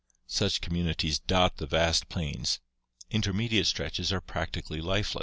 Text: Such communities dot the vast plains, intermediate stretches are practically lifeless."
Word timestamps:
Such 0.25 0.61
communities 0.61 1.19
dot 1.19 1.57
the 1.57 1.67
vast 1.67 2.09
plains, 2.09 2.59
intermediate 3.11 3.67
stretches 3.67 4.11
are 4.11 4.19
practically 4.19 4.81
lifeless." 4.81 5.19